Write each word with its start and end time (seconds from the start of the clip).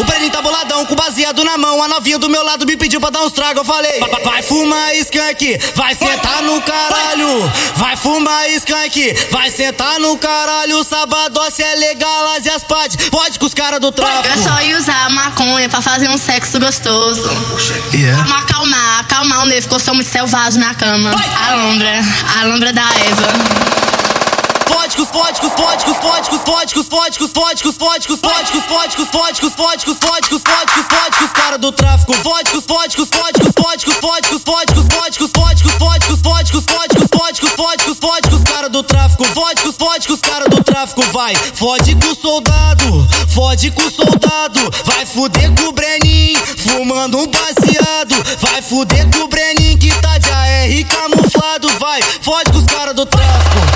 O 0.00 0.04
Breninho 0.04 0.32
tá 0.32 0.40
boladão 0.40 0.86
com 0.86 0.94
baseado 0.94 1.44
na 1.44 1.58
mão. 1.58 1.82
A 1.82 1.86
novinha 1.86 2.18
do 2.18 2.30
meu 2.30 2.42
lado 2.42 2.64
me 2.64 2.74
pediu 2.74 2.98
pra 2.98 3.10
dar 3.10 3.20
uns 3.20 3.32
tragos. 3.32 3.58
Eu 3.58 3.64
falei: 3.66 4.00
Vai 4.24 4.42
fumar 4.42 4.96
skunk, 4.96 5.60
vai 5.74 5.94
sentar 5.94 6.42
no 6.42 6.58
caralho. 6.62 7.52
Vai 7.76 7.96
fumar 7.98 8.48
skunk, 8.52 9.14
vai 9.30 9.50
sentar 9.50 10.00
no 10.00 10.16
caralho. 10.16 10.82
Sábado 10.84 11.38
se 11.50 11.62
é 11.62 11.74
legal, 11.74 12.32
as 12.34 12.46
e 12.46 12.50
as 12.50 12.64
partes. 12.64 13.10
Pode 13.10 13.38
com 13.38 13.44
os 13.44 13.52
caras 13.52 13.78
do 13.78 13.92
tráfico. 13.92 14.26
Eu 14.26 14.42
só 14.42 14.62
ia 14.62 14.78
usar 14.78 15.10
maconha 15.10 15.68
pra 15.68 15.82
fazer 15.82 16.08
um 16.08 16.16
sexo 16.16 16.58
gostoso. 16.58 17.28
Yeah. 17.92 18.22
Vamos 18.22 18.42
acalmar, 18.42 19.00
acalmar 19.00 19.42
o 19.42 19.46
nervo, 19.46 19.78
sou 19.78 19.94
muito 19.94 20.10
selvagem 20.10 20.60
na 20.60 20.74
cama. 20.74 21.10
A 21.10 21.54
lombra, 21.56 22.00
a 22.40 22.44
lombra 22.46 22.72
da 22.72 22.82
Eva. 22.82 23.79
Fódicos, 25.00 25.52
fódicos, 25.52 25.96
fódicos, 25.96 26.40
fódicos, 26.44 26.86
fódicos, 26.86 27.32
fódicos, 27.32 27.76
fódicos, 27.78 28.18
fódicos, 28.18 28.18
fódicos, 28.20 29.08
fódicos, 29.08 29.08
fódicos, 29.08 29.54
fódicos, 29.54 29.96
fódicos, 29.98 30.42
fódicos, 30.42 30.84
fódicos, 30.84 31.32
cara 31.32 31.56
do 31.56 31.72
tráfico. 31.72 32.12
Fódicos, 32.16 32.64
fódicos, 32.66 33.08
fódicos, 33.08 33.52
fódicos, 33.54 33.96
fódicos, 33.98 34.42
fódicos, 34.44 34.84
fódicos, 34.92 35.32
fódicos, 35.32 35.74
fódicos, 35.78 36.20
fódicos, 36.20 36.64
fódicos, 36.66 37.08
fódicos, 37.08 37.50
fódicos, 37.56 37.98
fódicos, 37.98 38.44
cara 38.44 38.68
do 38.68 38.82
tráfico. 38.82 39.24
Fódicos, 39.24 39.76
fódicos, 39.76 40.20
cara 40.20 40.48
do 40.48 40.62
tráfico. 40.62 41.02
Vai, 41.12 41.34
fode 41.54 41.94
com 41.94 42.10
o 42.10 42.14
soldado, 42.14 43.08
fode 43.34 43.70
com 43.70 43.82
o 43.82 43.90
soldado. 43.90 44.60
Vai 44.84 45.06
fuder 45.06 45.50
com 45.54 45.68
o 45.68 45.72
Brenin, 45.72 46.36
fumando 46.58 47.18
um 47.18 47.26
baseado. 47.26 48.14
Vai 48.38 48.60
fuder 48.60 49.08
com 49.10 49.24
o 49.24 49.28
Brenin 49.28 49.78
que 49.78 49.92
tá 50.02 50.18
de 50.18 50.30
AR 50.30 50.84
camuflado. 50.88 51.68
Vai, 51.78 52.02
fode 52.20 52.52
com 52.52 52.58
os 52.58 52.66
cara 52.66 52.92
do 52.92 53.06
tráfico. 53.06 53.69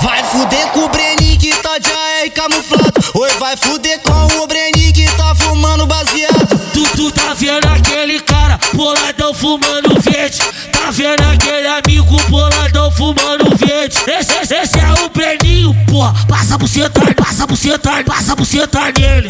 Vai 0.00 0.24
fuder 0.24 0.66
com 0.72 0.80
o 0.80 0.88
Brenin 0.88 1.38
que 1.38 1.54
tá 1.54 1.78
de 1.78 1.88
AR 1.92 2.30
camuflado. 2.34 2.92
Oi, 3.14 3.30
vai 3.38 3.56
fuder 3.56 4.00
com 4.00 4.42
o 4.42 4.46
Brenin 4.48 4.92
que 4.92 5.08
tá 5.12 5.32
fumando 5.36 5.86
baseado. 5.86 6.60
Tu, 6.72 6.82
tu 6.96 7.10
tá 7.12 7.34
vendo 7.34 7.66
aquele 7.66 8.18
cara 8.18 8.58
boladão 8.74 9.32
fumando 9.32 10.00
verde? 10.00 10.38
Tá 10.72 10.90
vendo 10.90 11.22
aquele 11.22 11.68
amigo 11.68 12.20
boladão 12.28 12.90
fumando 12.90 13.56
verde? 13.56 13.96
Esse, 14.08 14.32
esse, 14.42 14.54
esse 14.56 14.78
é 14.80 15.04
o 15.04 15.08
Breninho, 15.08 15.72
porra. 15.86 16.14
Passa 16.26 16.56
a 16.56 16.58
buceta, 16.58 17.00
passa 17.14 17.44
a 17.44 17.46
buceta, 17.46 17.90
passa 18.04 18.32
a 18.32 18.36
buceta 18.36 18.80
nele. 18.98 19.28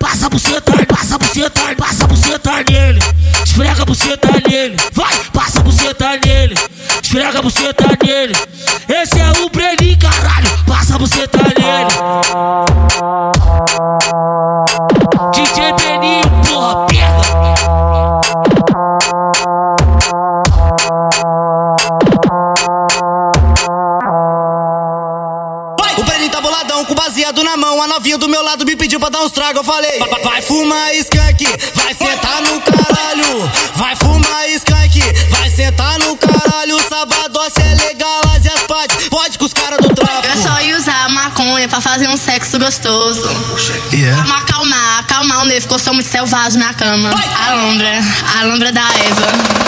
Passa 0.00 0.26
a 0.26 0.28
buceta, 0.28 0.72
passa 0.86 1.14
a 1.14 1.18
buceta, 1.18 1.60
passa 1.76 2.04
a 2.04 2.06
buceta 2.08 2.50
nele. 2.68 3.00
Esfrega 3.44 3.82
a 3.82 3.84
buceta 3.84 4.28
nele, 4.48 4.76
vai, 4.92 5.14
passa 5.32 5.60
a 5.60 5.62
buceta 5.62 6.18
nele. 6.24 6.56
Esfrega 7.00 7.38
a 7.38 7.42
buceta 7.42 7.84
nele. 8.04 8.34
Esse 8.88 9.18
é 9.18 9.30
o 9.42 9.50
Breninho, 9.50 9.98
caralho. 9.98 10.48
Passa 10.64 10.94
a 10.94 10.98
buceta 10.98 11.38
nele. 11.38 11.56
DJ 15.32 15.72
Breninho, 15.72 16.22
porra, 16.46 16.86
pega. 16.86 17.06
O 25.98 26.04
Brenin 26.04 26.28
tá 26.28 26.40
boladão 26.40 26.84
com 26.84 26.94
baseado 26.94 27.42
na 27.42 27.56
mão. 27.56 27.82
A 27.82 27.88
novinha 27.88 28.18
do 28.18 28.28
meu 28.28 28.44
lado 28.44 28.64
me 28.64 28.76
pediu 28.76 29.00
pra 29.00 29.08
dar 29.08 29.22
uns 29.22 29.32
tragos. 29.32 29.56
Eu 29.56 29.64
falei: 29.64 29.98
vai 30.22 30.40
fumar 30.40 30.94
skunk, 30.94 31.44
vai 31.74 31.92
sentar 31.92 32.40
no 32.42 32.60
caralho. 32.60 33.50
Vai 33.74 33.95
maconha 41.56 41.68
pra 41.68 41.80
fazer 41.80 42.08
um 42.08 42.16
sexo 42.16 42.58
gostoso. 42.58 43.22
Yeah. 43.92 44.22
Vamos 44.22 44.42
acalmar, 44.42 45.00
acalmar 45.00 45.42
o 45.42 45.44
nervo, 45.46 45.66
que 45.66 45.74
eu 45.74 45.78
sou 45.78 45.94
muito 45.94 46.08
selvagem 46.08 46.58
na 46.58 46.74
cama. 46.74 47.10
A 47.10 47.54
lombra, 47.54 48.00
a 48.38 48.44
lombra 48.44 48.72
da 48.72 48.82
Eva. 48.82 49.66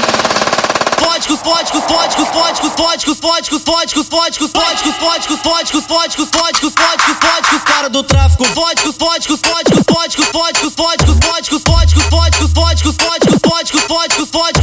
Fódicos, 0.99 1.41
fódicos, 1.41 1.83
fódicos, 1.85 2.29
fódicos, 2.29 2.73
fódicos, 2.77 3.19
fódicos, 3.19 3.63
fódicos, 3.69 4.07
fódicos, 4.09 4.49
fódicos, 4.49 4.97
fódicos, 4.97 5.41
fódicos, 5.41 5.85
fódicos, 5.87 6.29
fódicos, 6.29 6.73
fódicos, 6.75 7.17
fódicos, 7.17 7.63
cara 7.65 7.89
do 7.89 8.03
tráfico. 8.03 8.45
Fódicos, 8.45 8.95
fódicos, 8.99 9.41
fódicos, 9.41 9.83
fódicos, 9.89 10.27
fódicos, 10.29 10.75
fódicos, 10.75 11.15
fódicos, 11.17 11.65
fódicos, 11.65 12.53
fódicos, 12.53 12.53
fódicos, 12.53 12.97
fódicos, 12.99 13.41
fódicos, 13.41 13.83
fódicos, 13.89 14.29
fódicos, 14.31 14.31
cara 14.31 14.58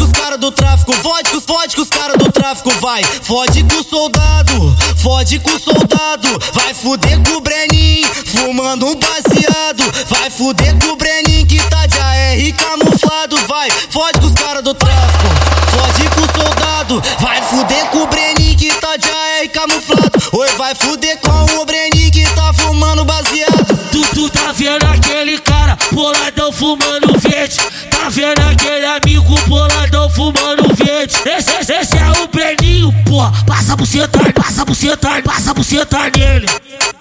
do 0.46 0.52
tráfico. 0.52 0.94
Fódicos, 0.94 1.44
fódicos, 1.44 1.90
cara 1.90 2.16
do 2.18 2.32
tráfico. 2.32 2.70
Vai, 2.80 3.04
fode 3.04 3.64
com 3.64 3.78
o 3.78 3.84
soldado, 3.84 4.78
fode 4.98 5.40
com 5.40 5.50
o 5.50 5.60
soldado. 5.60 6.28
Vai 6.54 6.74
fuder 6.74 7.20
com 7.24 7.38
o 7.38 7.42
Brenin, 7.42 8.04
fumando 8.26 8.86
um 8.86 8.96
baseado. 8.96 9.84
Vai 10.08 10.30
fuder 10.30 10.78
com 10.80 10.94
o 10.94 10.96
Brenin 10.96 11.48
que 11.48 11.58
tá 11.70 11.88
de 11.88 12.00
AR 12.00 12.54
camuflado. 12.58 13.38
Vai, 13.48 13.72
fode 13.90 14.20
com 14.20 14.28
os 14.28 14.34
cara 14.34 14.62
do 14.62 14.74
tráfico. 14.76 15.28
Fode 15.72 16.10
com 16.10 16.22
o 16.22 16.44
soldado, 16.44 17.04
vai 17.20 17.42
fuder 17.42 17.86
com 17.90 18.04
o 18.04 18.08
Brenin 18.08 18.56
que 18.56 18.72
tá 18.76 18.98
de 18.98 19.10
AR 19.10 19.50
camuflado. 19.52 20.12
Oi, 20.32 20.50
vai 20.58 20.76
fuder 20.76 21.18
com 21.22 21.62
o 21.62 21.66
Brenin 21.66 22.12
que 22.12 22.28
tá 22.36 22.54
fumando 22.54 23.04
baseado. 23.04 23.66
Tu, 23.92 24.02
tu 24.14 24.30
tá 24.30 24.52
vendo 24.52 24.84
aquele 24.86 25.40
cara 25.40 25.76
boladão 25.92 26.52
fumando 26.52 27.18
verde? 27.20 27.58
Tá 28.06 28.10
vendo 28.10 28.40
aquele 28.40 28.86
amigo 28.86 29.36
boladão 29.48 30.08
fumando 30.12 30.72
verde? 30.76 31.16
Esse, 31.26 31.56
esse, 31.56 31.74
esse 31.74 31.98
é 31.98 32.08
o 32.22 32.28
Breninho, 32.28 32.94
porra. 33.04 33.34
Passa 33.48 33.76
buceta, 33.76 34.20
passa 34.32 34.64
buceta, 34.64 35.10
passa 35.24 35.56
buceta 35.56 35.98
nele. 36.16 36.48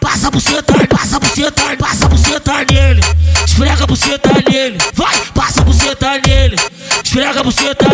Passa 0.00 0.30
buceta, 0.30 0.72
passa 0.88 1.20
buceta, 1.20 1.76
passa 1.78 2.08
buceta 2.08 2.52
nele. 2.72 3.02
Esfrega 3.44 3.86
buceta 3.86 4.30
nele, 4.50 4.78
vai, 4.94 5.14
passa 5.34 5.60
buceta 5.60 6.18
nele. 6.26 6.56
Esfrega 7.04 7.42
buceta 7.42 7.84